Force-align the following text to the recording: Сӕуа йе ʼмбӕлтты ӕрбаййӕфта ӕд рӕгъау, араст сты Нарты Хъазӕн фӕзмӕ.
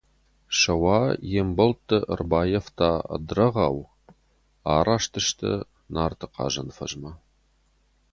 Сӕуа 0.59 1.01
йе 1.31 1.41
ʼмбӕлтты 1.45 1.97
ӕрбаййӕфта 2.13 2.91
ӕд 3.15 3.25
рӕгъау, 3.37 3.77
араст 4.75 5.13
сты 5.27 5.51
Нарты 5.93 6.27
Хъазӕн 6.33 6.69
фӕзмӕ. 6.75 7.11